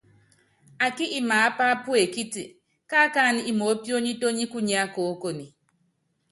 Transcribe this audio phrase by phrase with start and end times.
[0.85, 2.43] Ákí imaápa puekíti,
[2.89, 5.45] káakánɛ́ imoópionítóní kunyá koókone.